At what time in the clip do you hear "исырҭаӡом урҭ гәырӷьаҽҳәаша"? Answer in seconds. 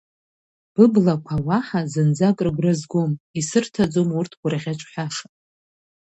3.39-5.27